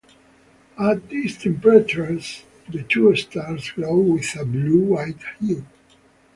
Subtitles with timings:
[0.79, 5.63] At these temperatures, the two stars glow with a blue-white hue.